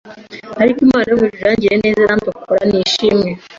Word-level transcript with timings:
Ariko 0.61 0.79
Imana 0.85 1.07
yo 1.09 1.17
mu 1.19 1.25
ijuru 1.27 1.43
yangiriye 1.45 1.75
neza 1.83 1.99
irandokora 2.05 2.61
nishimwe 2.69 3.29